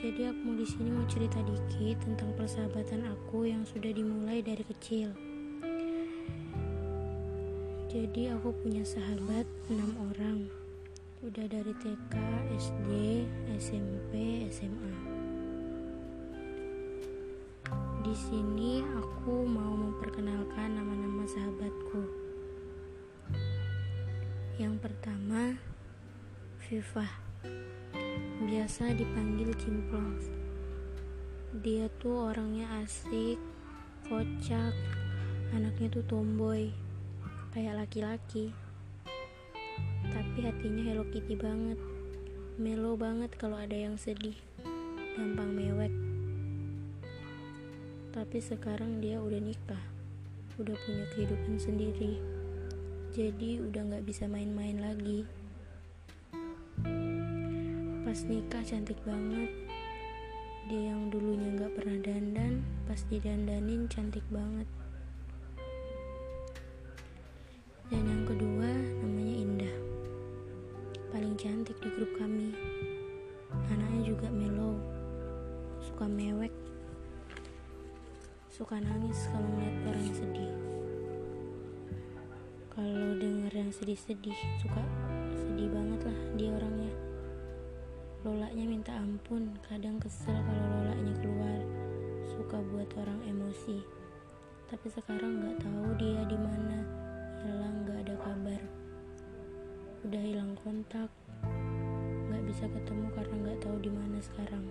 Jadi 0.00 0.32
aku 0.32 0.56
di 0.56 0.64
sini 0.64 0.88
mau 0.96 1.04
cerita 1.04 1.44
dikit 1.44 2.00
tentang 2.00 2.32
persahabatan 2.32 3.04
aku 3.04 3.44
yang 3.44 3.68
sudah 3.68 3.92
dimulai 3.92 4.40
dari 4.40 4.64
kecil. 4.64 5.12
Jadi 7.92 8.32
aku 8.32 8.48
punya 8.64 8.80
sahabat 8.80 9.44
enam 9.68 9.92
orang. 10.08 10.48
Udah 11.20 11.44
dari 11.44 11.76
TK, 11.84 12.16
SD, 12.56 12.88
SMP, 13.60 14.48
SMA. 14.48 14.92
Di 18.00 18.14
sini 18.16 18.80
aku 18.96 19.44
mau 19.44 19.76
memperkenalkan 19.76 20.80
nama-nama 20.80 21.28
sahabatku. 21.28 22.08
Yang 24.56 24.80
pertama, 24.80 25.60
Viva 26.64 27.29
biasa 28.50 28.98
dipanggil 28.98 29.54
Cimplong. 29.62 30.18
Dia 31.62 31.86
tuh 32.02 32.34
orangnya 32.34 32.66
asik, 32.82 33.38
kocak, 34.10 34.74
anaknya 35.54 35.86
tuh 35.86 36.02
tomboy, 36.10 36.74
kayak 37.54 37.78
laki-laki. 37.78 38.50
Tapi 40.02 40.38
hatinya 40.42 40.82
Hello 40.82 41.06
Kitty 41.14 41.38
banget, 41.38 41.78
melo 42.58 42.98
banget 42.98 43.30
kalau 43.38 43.54
ada 43.54 43.78
yang 43.78 43.94
sedih, 43.94 44.34
gampang 45.14 45.54
mewek. 45.54 45.94
Tapi 48.10 48.38
sekarang 48.42 48.98
dia 48.98 49.22
udah 49.22 49.38
nikah, 49.38 49.84
udah 50.58 50.74
punya 50.74 51.06
kehidupan 51.14 51.54
sendiri, 51.54 52.18
jadi 53.14 53.62
udah 53.62 53.94
gak 53.94 54.10
bisa 54.10 54.26
main-main 54.26 54.82
lagi 54.82 55.22
pas 58.10 58.26
nikah 58.26 58.58
cantik 58.66 58.98
banget. 59.06 59.46
Dia 60.66 60.90
yang 60.90 61.14
dulunya 61.14 61.54
gak 61.62 61.78
pernah 61.78 61.94
dandan 62.02 62.58
pas 62.82 62.98
didandanin 63.06 63.86
cantik 63.86 64.26
banget. 64.34 64.66
Dan 67.86 68.02
yang 68.02 68.26
kedua 68.26 68.66
namanya 68.98 69.34
Indah. 69.46 69.76
Paling 71.14 71.38
cantik 71.38 71.78
di 71.78 71.86
grup 71.94 72.10
kami. 72.18 72.50
Anaknya 73.70 74.02
juga 74.02 74.26
melo 74.26 74.74
suka 75.78 76.10
mewek 76.10 76.50
suka 78.50 78.74
nangis 78.82 79.30
kalau 79.30 79.46
ngeliat 79.54 79.86
orang 79.86 80.10
sedih. 80.10 80.52
Kalau 82.74 83.14
denger 83.22 83.54
yang 83.54 83.70
sedih-sedih 83.70 84.34
suka 84.58 84.82
sedih 85.30 85.70
banget 85.70 86.10
lah 86.10 86.18
dia 86.34 86.50
orangnya 86.58 87.09
Lolaknya 88.50 88.66
minta 88.66 88.90
ampun, 88.98 89.54
kadang 89.62 90.02
kesel 90.02 90.34
kalau 90.34 90.66
lolaknya 90.82 91.14
keluar, 91.22 91.60
suka 92.34 92.58
buat 92.58 92.90
orang 92.98 93.22
emosi. 93.22 93.78
Tapi 94.66 94.90
sekarang 94.90 95.38
nggak 95.38 95.62
tahu 95.62 95.94
dia 95.94 96.26
di 96.26 96.34
mana, 96.34 96.82
hilang 97.46 97.86
nggak 97.86 97.98
ada 98.02 98.14
kabar. 98.18 98.62
Udah 100.02 100.22
hilang 100.26 100.58
kontak, 100.66 101.06
nggak 102.26 102.42
bisa 102.50 102.66
ketemu 102.66 103.06
karena 103.14 103.34
nggak 103.38 103.60
tahu 103.62 103.76
di 103.86 103.90
mana 103.94 104.18
sekarang. 104.18 104.64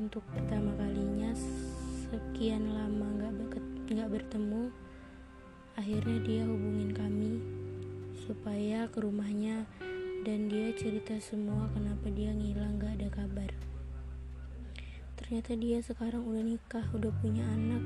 Untuk 0.00 0.24
pertama 0.32 0.72
kalinya 0.80 1.36
sekian 2.08 2.64
lama 2.64 3.12
nggak 3.12 3.60
nggak 3.92 4.08
bertemu, 4.08 4.72
akhirnya 5.76 6.18
dia 6.24 6.48
hubungin 6.48 6.96
kami 6.96 7.44
supaya 8.24 8.88
ke 8.88 9.04
rumahnya 9.04 9.68
dan 10.24 10.48
dia 10.48 10.72
cerita 10.72 11.12
semua 11.20 11.68
kenapa 11.76 12.08
dia 12.08 12.32
ngilang 12.32 12.80
gak 12.80 12.96
ada 12.96 13.12
kabar. 13.12 13.52
Ternyata 15.20 15.52
dia 15.52 15.84
sekarang 15.84 16.24
udah 16.24 16.40
nikah 16.40 16.88
udah 16.96 17.12
punya 17.20 17.44
anak. 17.44 17.84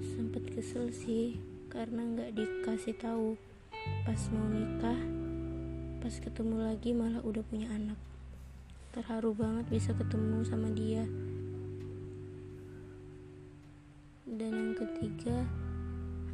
Sempet 0.00 0.48
kesel 0.48 0.88
sih 0.88 1.36
karena 1.68 2.08
gak 2.16 2.40
dikasih 2.40 2.96
tahu. 2.96 3.36
Pas 4.08 4.16
mau 4.32 4.48
nikah 4.48 4.96
pas 6.00 6.14
ketemu 6.16 6.56
lagi 6.72 6.96
malah 6.96 7.20
udah 7.20 7.44
punya 7.44 7.68
anak. 7.68 8.00
Terharu 8.96 9.36
banget 9.36 9.68
bisa 9.68 9.92
ketemu 9.92 10.48
sama 10.48 10.72
dia. 10.72 11.04
Dan 14.24 14.56
yang 14.56 14.72
ketiga 14.72 15.44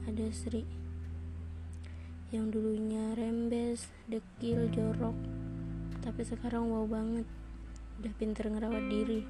ada 0.06 0.30
Sri. 0.30 0.62
Yang 2.30 2.54
dulunya 2.54 3.13
rembes, 3.44 3.92
dekil, 4.08 4.72
jorok, 4.72 5.12
tapi 6.00 6.24
sekarang 6.24 6.64
wow 6.64 6.88
banget, 6.88 7.28
udah 8.00 8.12
pinter 8.16 8.48
ngerawat 8.48 8.88
diri. 8.88 9.20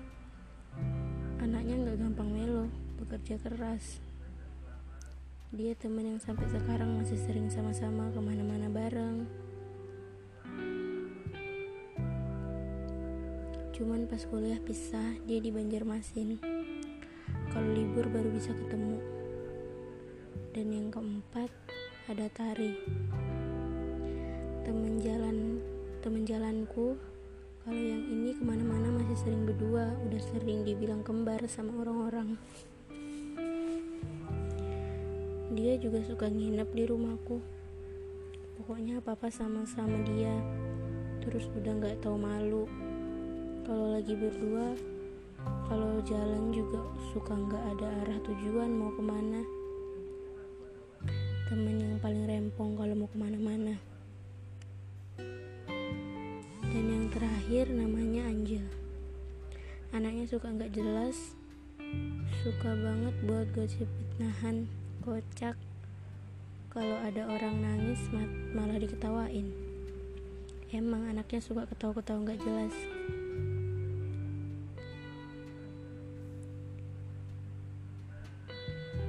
Anaknya 1.42 1.82
nggak 1.82 1.98
gampang 1.98 2.30
melo, 2.30 2.70
bekerja 2.94 3.42
keras. 3.42 3.98
Dia 5.50 5.75
teman 5.75 6.14
yang 6.14 6.22
sampai 6.22 6.47
sekarang 6.47 6.94
masih 6.94 7.19
sering 7.26 7.50
sama-sama 7.50 8.06
ke 8.14 8.22
mana-mana 8.22 8.70
bareng. 8.70 9.26
Cuman 13.75 14.06
pas 14.06 14.22
kuliah 14.31 14.62
pisah, 14.62 15.19
dia 15.26 15.42
di 15.42 15.50
Banjarmasin. 15.50 16.38
Kalau 17.50 17.70
libur 17.75 18.06
baru 18.14 18.31
bisa 18.31 18.54
ketemu. 18.54 18.94
Dan 20.54 20.70
yang 20.70 20.94
keempat, 20.94 21.50
ada 22.06 22.31
Tari 22.31 23.33
temen 24.64 24.97
jalan 24.97 25.60
temen 26.00 26.25
jalanku 26.25 26.97
kalau 27.69 27.76
yang 27.84 28.00
ini 28.00 28.32
ke 28.32 28.41
mana-mana 28.41 28.97
masih 28.97 29.16
sering 29.20 29.44
berdua 29.44 29.92
udah 30.08 30.20
sering 30.32 30.64
dibilang 30.64 31.04
kembar 31.04 31.41
sama 31.48 31.84
orang-orang. 31.84 32.41
Dia 35.52 35.76
juga 35.80 36.00
suka 36.04 36.28
nginep 36.28 36.69
di 36.76 36.84
rumahku. 36.88 37.41
Pokoknya 38.60 39.00
apa-apa 39.00 39.32
sama-sama 39.32 40.00
dia. 40.08 40.32
Terus 41.25 41.49
udah 41.56 41.72
gak 41.84 42.05
tahu 42.05 42.16
malu. 42.20 42.64
Kalau 43.64 43.96
lagi 43.96 44.12
berdua 44.16 44.76
kalau 45.69 46.00
jalan 46.05 46.52
juga 46.52 46.81
suka 47.12 47.37
nggak 47.37 47.64
ada 47.76 47.88
arah 48.05 48.19
tujuan 48.28 48.72
mau 48.72 48.93
ke 48.93 49.02
mana. 49.05 49.40
Teman 51.49 51.81
yang 51.81 51.96
paling 52.00 52.25
rempong 52.28 52.76
kalau 52.76 52.93
mau 52.96 53.08
ke 53.08 53.16
mana-mana 53.16 53.94
dan 56.84 57.00
yang 57.00 57.08
terakhir 57.08 57.64
namanya 57.72 58.28
Angel 58.28 58.69
anaknya 59.96 60.28
suka 60.28 60.52
nggak 60.52 60.76
jelas 60.76 61.32
suka 62.44 62.76
banget 62.76 63.16
buat 63.25 63.48
gosip 63.56 63.88
fitnahan 63.88 64.69
kocak. 65.00 65.56
Kalau 66.69 67.00
ada 67.00 67.25
orang 67.25 67.56
nangis 67.64 67.96
malah 68.52 68.76
diketawain. 68.76 69.48
Emang 70.76 71.08
anaknya 71.08 71.40
suka 71.40 71.64
ketawa-ketawa 71.64 72.20
nggak 72.20 72.42
jelas. 72.44 72.75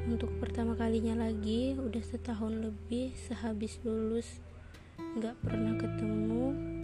Untuk 0.07 0.31
pertama 0.39 0.79
kalinya 0.79 1.27
lagi 1.27 1.75
udah 1.75 2.03
setahun 2.07 2.55
lebih 2.55 3.11
sehabis 3.19 3.83
lulus 3.83 4.39
nggak 5.19 5.35
pernah 5.43 5.75
ketemu 5.75 6.74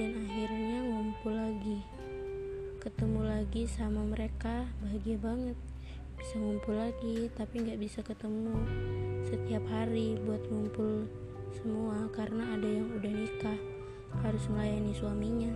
dan 0.00 0.16
akhirnya 0.16 0.80
ngumpul 0.80 1.28
lagi. 1.28 1.84
Ketemu 2.80 3.20
lagi 3.20 3.68
sama 3.68 4.00
mereka 4.00 4.64
bahagia 4.80 5.20
banget. 5.20 5.60
Bisa 6.16 6.40
ngumpul 6.40 6.72
lagi 6.72 7.28
tapi 7.36 7.68
nggak 7.68 7.76
bisa 7.76 8.00
ketemu 8.00 8.56
setiap 9.28 9.60
hari 9.68 10.16
buat 10.24 10.40
ngumpul 10.48 11.04
semua 11.52 12.08
karena 12.16 12.48
ada 12.56 12.64
yang 12.64 12.88
udah 12.96 13.12
nikah 13.12 13.60
harus 14.24 14.40
melayani 14.48 14.96
suaminya. 14.96 15.52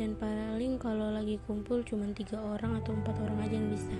Dan 0.00 0.16
paling 0.16 0.80
kalau 0.80 1.12
lagi 1.12 1.36
kumpul 1.44 1.84
cuma 1.84 2.08
tiga 2.16 2.40
orang 2.40 2.80
atau 2.80 2.96
empat 2.96 3.20
orang 3.20 3.36
aja 3.44 3.52
yang 3.60 3.68
bisa. 3.68 3.96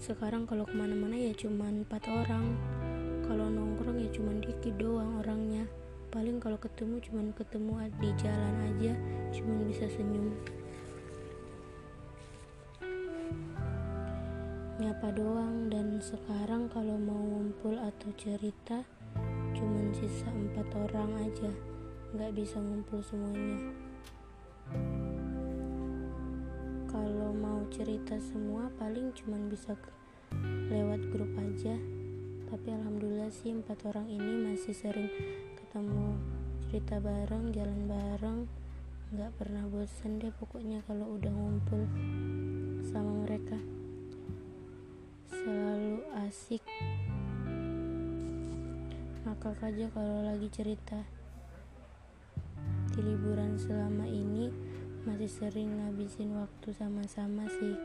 Sekarang 0.00 0.48
kalau 0.48 0.64
ke 0.64 0.72
mana-mana 0.72 1.20
ya 1.20 1.36
cuma 1.36 1.68
empat 1.68 2.08
orang. 2.08 2.56
Kalau 3.28 3.52
nongkrong 3.52 4.00
ya 4.00 4.08
cuma 4.16 4.32
dikit 4.40 4.80
doang 4.80 5.20
orangnya 5.20 5.68
paling 6.12 6.36
kalau 6.44 6.60
ketemu 6.60 7.00
cuma 7.00 7.24
ketemu 7.32 7.88
di 7.96 8.10
jalan 8.20 8.56
aja 8.68 8.92
cuma 9.32 9.64
bisa 9.64 9.88
senyum. 9.88 10.36
Nyapa 14.76 15.08
doang 15.16 15.72
dan 15.72 15.96
sekarang 16.04 16.68
kalau 16.68 17.00
mau 17.00 17.16
ngumpul 17.16 17.80
atau 17.80 18.12
cerita 18.20 18.84
cuman 19.56 19.88
sisa 19.96 20.28
empat 20.28 20.68
orang 20.84 21.32
aja. 21.32 21.48
Nggak 22.12 22.36
bisa 22.36 22.60
ngumpul 22.60 23.00
semuanya. 23.00 23.72
Kalau 26.92 27.32
mau 27.32 27.64
cerita 27.72 28.20
semua 28.20 28.68
paling 28.76 29.16
cuman 29.16 29.48
bisa 29.48 29.72
lewat 30.68 31.08
grup 31.08 31.32
aja. 31.40 31.72
Tapi 32.52 32.68
alhamdulillah 32.68 33.32
sih 33.32 33.56
empat 33.56 33.80
orang 33.88 34.12
ini 34.12 34.52
masih 34.52 34.76
sering 34.76 35.08
ketemu 35.72 36.20
cerita 36.68 37.00
bareng 37.00 37.48
jalan 37.48 37.88
bareng 37.88 38.44
nggak 39.08 39.32
pernah 39.40 39.64
bosan 39.72 40.20
deh 40.20 40.28
pokoknya 40.36 40.84
kalau 40.84 41.16
udah 41.16 41.32
ngumpul 41.32 41.88
sama 42.84 43.24
mereka. 43.24 43.56
Selalu 45.32 46.04
asik. 46.28 46.60
Ngakak 49.24 49.64
aja 49.64 49.88
kalau 49.96 50.28
lagi 50.28 50.52
cerita. 50.52 51.08
Di 52.92 53.00
liburan 53.00 53.56
selama 53.56 54.04
ini 54.04 54.52
masih 55.08 55.32
sering 55.32 55.72
ngabisin 55.72 56.36
waktu 56.36 56.68
sama-sama 56.76 57.48
sih. 57.48 57.80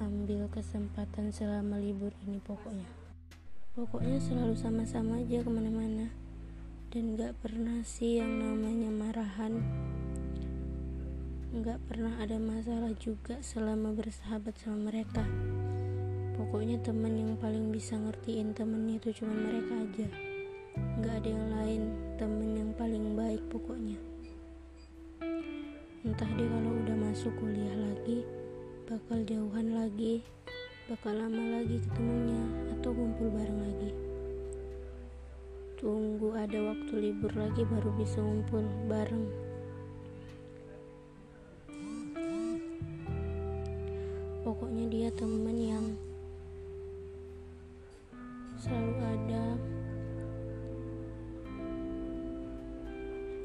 Ambil 0.00 0.48
kesempatan 0.48 1.28
selama 1.28 1.76
libur 1.76 2.16
ini 2.24 2.40
pokoknya 2.40 3.01
pokoknya 3.72 4.20
selalu 4.20 4.52
sama-sama 4.52 5.24
aja 5.24 5.40
ke 5.40 5.48
mana-mana. 5.48 6.12
Dan 6.92 7.16
gak 7.16 7.40
pernah 7.40 7.80
sih 7.80 8.20
yang 8.20 8.36
namanya 8.36 8.92
marahan. 8.92 9.64
Nggak 11.52 11.84
pernah 11.84 12.16
ada 12.16 12.40
masalah 12.40 12.96
juga 12.96 13.36
selama 13.44 13.92
bersahabat 13.92 14.56
sama 14.56 14.88
mereka. 14.88 15.20
Pokoknya 16.32 16.80
teman 16.80 17.12
yang 17.12 17.32
paling 17.36 17.68
bisa 17.68 17.92
ngertiin 17.96 18.56
temennya 18.56 18.96
itu 18.96 19.20
cuma 19.20 19.36
mereka 19.36 19.72
aja. 19.84 20.08
Nggak 20.96 21.14
ada 21.20 21.28
yang 21.28 21.48
lain 21.52 21.82
temen 22.16 22.50
yang 22.56 22.70
paling 22.72 23.04
baik 23.12 23.44
pokoknya. 23.52 24.00
Entah 26.08 26.30
dia 26.40 26.48
kalau 26.48 26.72
udah 26.72 26.96
masuk 26.96 27.32
kuliah 27.36 27.76
lagi 27.76 28.24
bakal 28.88 29.20
jauhan 29.20 29.76
lagi 29.76 30.24
bakal 30.90 31.14
lama 31.14 31.62
lagi 31.62 31.78
ketemunya 31.78 32.42
atau 32.74 32.90
kumpul 32.90 33.30
bareng 33.30 33.60
lagi. 33.62 33.90
Tunggu 35.78 36.34
ada 36.34 36.58
waktu 36.58 36.92
libur 36.98 37.30
lagi 37.38 37.62
baru 37.62 37.90
bisa 37.94 38.18
ngumpul 38.18 38.66
bareng. 38.90 39.26
Pokoknya 44.42 44.84
dia 44.90 45.08
temen 45.14 45.54
yang 45.54 45.86
selalu 48.58 48.94
ada. 49.06 49.44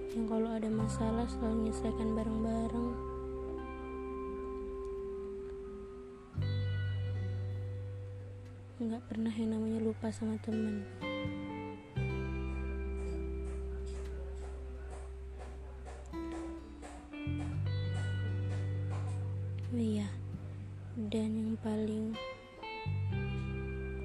Yang 0.09 0.25
kalau 0.25 0.49
ada 0.57 0.69
masalah 0.73 1.25
selalu 1.29 1.69
menyelesaikan 1.69 2.09
bareng-bareng 2.17 3.16
nggak 8.77 9.09
pernah 9.09 9.33
yang 9.33 9.57
namanya 9.57 9.81
lupa 9.81 10.13
sama 10.13 10.37
temen. 10.45 10.85
Oh 19.73 19.81
iya 19.81 20.05
dan 21.09 21.33
yang 21.33 21.53
paling 21.61 22.13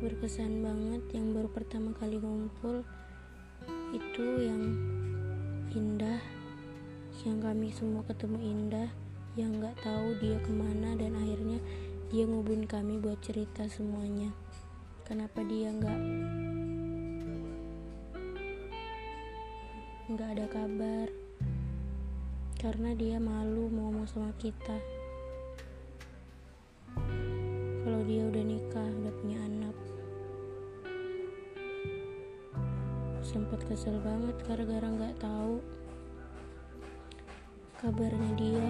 berkesan 0.01 0.65
banget 0.65 1.05
yang 1.17 1.37
baru 1.37 1.49
pertama 1.53 1.93
kali 1.97 2.17
ngumpul 2.17 2.85
itu 3.93 4.27
yang 4.45 4.73
indah 5.73 6.21
yang 7.29 7.45
kami 7.45 7.73
semua 7.73 8.05
ketemu 8.09 8.41
indah 8.41 8.89
yang 9.37 9.57
nggak 9.57 9.77
tahu 9.85 10.17
dia 10.21 10.37
ke 10.41 10.53
mana 10.53 10.97
dan 10.97 11.17
akhirnya 11.17 11.61
dia 12.13 12.29
ngubun 12.29 12.69
kami 12.69 13.01
buat 13.01 13.21
cerita 13.25 13.65
semuanya 13.73 14.33
kenapa 15.13 15.45
dia 15.45 15.69
nggak 15.69 16.01
nggak 20.09 20.29
ada 20.41 20.47
kabar? 20.49 21.09
Karena 22.57 22.97
dia 22.97 23.21
malu 23.21 23.69
mau 23.69 23.93
ngomong 23.93 24.09
sama 24.09 24.33
kita. 24.41 24.73
Kalau 27.85 28.01
dia 28.09 28.25
udah 28.25 28.41
nikah 28.41 28.89
udah 28.89 29.13
punya 29.21 29.39
anak. 29.45 29.77
Sempat 33.21 33.61
kesel 33.69 34.01
banget 34.01 34.41
gara-gara 34.49 34.89
nggak 34.89 35.21
tahu 35.21 35.61
kabarnya 37.85 38.33
dia. 38.41 38.69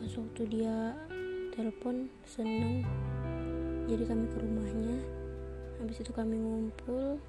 Pas 0.00 0.16
waktu 0.16 0.42
dia 0.48 0.96
telepon 1.52 2.08
seneng 2.24 2.88
jadi 3.84 4.04
kami 4.08 4.24
ke 4.32 4.36
rumahnya. 4.40 4.96
Habis 5.80 6.00
itu 6.00 6.12
kami 6.16 6.40
ngumpul. 6.40 7.20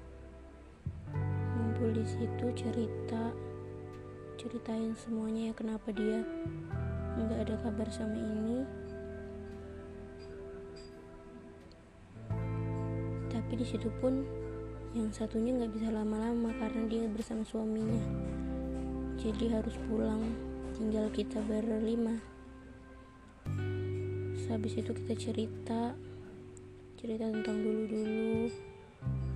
Ngumpul 1.56 1.88
di 1.92 2.04
situ 2.08 2.46
cerita. 2.56 3.32
Ceritain 4.40 4.96
semuanya 4.96 5.52
ya 5.52 5.54
kenapa 5.56 5.92
dia 5.92 6.24
nggak 7.16 7.40
ada 7.44 7.54
kabar 7.60 7.88
sama 7.92 8.16
ini. 8.16 8.64
Tapi 13.28 13.52
di 13.56 13.66
situ 13.68 13.92
pun 14.00 14.24
yang 14.96 15.12
satunya 15.12 15.52
nggak 15.60 15.76
bisa 15.76 15.92
lama-lama 15.92 16.56
karena 16.56 16.88
dia 16.88 17.04
bersama 17.12 17.44
suaminya. 17.44 18.00
Jadi 19.20 19.52
harus 19.52 19.76
pulang 19.88 20.24
tinggal 20.72 21.12
kita 21.12 21.40
berlima. 21.44 22.16
Habis 24.46 24.80
itu 24.80 24.88
kita 24.96 25.14
cerita 25.20 25.92
cerita 27.06 27.30
tentang 27.30 27.62
dulu-dulu. 27.62 28.50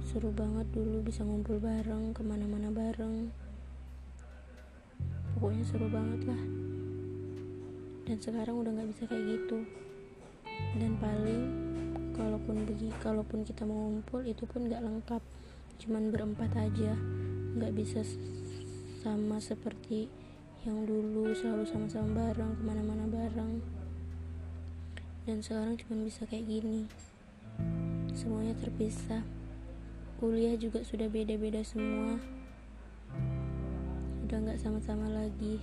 Seru 0.02 0.34
banget 0.34 0.66
dulu 0.74 1.06
bisa 1.06 1.22
ngumpul 1.22 1.62
bareng 1.62 2.10
ke 2.10 2.18
mana-mana 2.18 2.66
bareng. 2.66 3.30
Pokoknya 5.38 5.62
seru 5.62 5.86
banget 5.86 6.26
lah. 6.26 6.42
Dan 8.10 8.18
sekarang 8.18 8.58
udah 8.58 8.74
nggak 8.74 8.90
bisa 8.90 9.06
kayak 9.06 9.22
gitu. 9.22 9.62
Dan 10.82 10.98
paling 10.98 11.42
kalaupun 12.18 12.66
begi 12.66 12.90
kalaupun 12.98 13.46
kita 13.46 13.62
mau 13.62 13.86
ngumpul 13.86 14.26
itu 14.26 14.50
pun 14.50 14.66
nggak 14.66 14.82
lengkap. 14.82 15.22
Cuman 15.78 16.10
berempat 16.10 16.50
aja. 16.58 16.98
Nggak 17.54 17.70
bisa 17.78 18.02
sama 18.98 19.38
seperti 19.38 20.10
yang 20.66 20.90
dulu. 20.90 21.30
Selalu 21.38 21.70
sama-sama 21.70 22.18
bareng 22.18 22.50
ke 22.50 22.62
mana-mana 22.66 23.06
bareng. 23.06 23.62
Dan 25.22 25.38
sekarang 25.38 25.78
cuma 25.78 26.02
bisa 26.02 26.26
kayak 26.26 26.50
gini 26.50 26.90
semuanya 28.20 28.52
terpisah. 28.60 29.24
Kuliah 30.20 30.52
juga 30.60 30.84
sudah 30.84 31.08
beda-beda 31.08 31.64
semua. 31.64 32.20
Udah 34.28 34.36
nggak 34.44 34.60
sama-sama 34.60 35.08
lagi. 35.08 35.56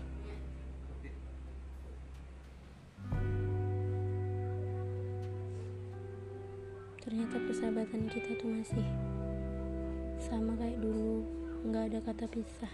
Ternyata 7.05 7.37
persahabatan 7.45 8.09
kita 8.09 8.41
tuh 8.41 8.49
masih 8.49 8.87
sama 10.17 10.57
kayak 10.57 10.81
dulu. 10.81 11.29
Nggak 11.61 11.93
ada 11.93 11.99
kata 12.09 12.25
pisah. 12.25 12.73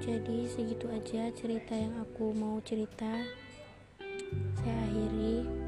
Jadi 0.00 0.48
segitu 0.48 0.88
aja 0.88 1.28
cerita 1.36 1.76
yang 1.76 1.92
aku 2.00 2.32
mau 2.32 2.56
cerita. 2.64 3.20
Saya 4.56 4.80
akhiri 4.88 5.67